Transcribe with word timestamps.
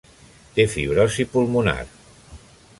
Té 0.55 0.65
fibrosi 0.75 1.27
pulmonar. 1.35 1.79